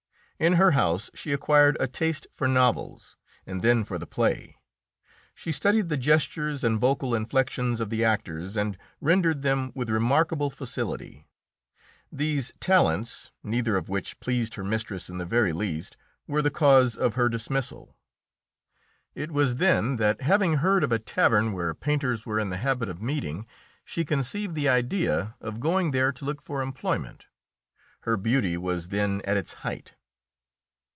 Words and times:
In 0.41 0.53
her 0.53 0.71
house 0.71 1.11
she 1.13 1.31
acquired 1.33 1.77
a 1.79 1.85
taste 1.85 2.25
for 2.31 2.47
novels, 2.47 3.15
and 3.45 3.61
then 3.61 3.83
for 3.83 3.99
the 3.99 4.07
play. 4.07 4.57
She 5.35 5.51
studied 5.51 5.87
the 5.89 5.97
gestures 5.97 6.63
and 6.63 6.79
vocal 6.79 7.13
inflections 7.13 7.79
of 7.79 7.91
the 7.91 8.03
actors, 8.03 8.57
and 8.57 8.75
rendered 8.99 9.43
them 9.43 9.71
with 9.75 9.91
remarkable 9.91 10.49
facility. 10.49 11.27
These 12.11 12.55
talents, 12.59 13.29
neither 13.43 13.77
of 13.77 13.87
which 13.87 14.19
pleased 14.19 14.55
her 14.55 14.63
mistress 14.63 15.11
in 15.11 15.19
the 15.19 15.27
very 15.27 15.53
least, 15.53 15.95
were 16.25 16.41
the 16.41 16.49
cause 16.49 16.95
of 16.97 17.13
her 17.13 17.29
dismissal. 17.29 17.95
It 19.13 19.29
was 19.31 19.57
then 19.57 19.97
that, 19.97 20.21
having 20.21 20.55
heard 20.55 20.83
of 20.83 20.91
a 20.91 20.97
tavern 20.97 21.51
where 21.53 21.75
painters 21.75 22.25
were 22.25 22.39
in 22.39 22.49
the 22.49 22.57
habit 22.57 22.89
of 22.89 22.99
meeting, 22.99 23.45
she 23.85 24.03
conceived 24.03 24.55
the 24.55 24.67
idea 24.69 25.35
of 25.39 25.59
going 25.59 25.91
there 25.91 26.11
to 26.11 26.25
look 26.25 26.41
for 26.41 26.63
employment. 26.63 27.25
Her 27.99 28.17
beauty 28.17 28.57
was 28.57 28.87
then 28.87 29.21
at 29.23 29.37
its 29.37 29.53
height. 29.61 29.93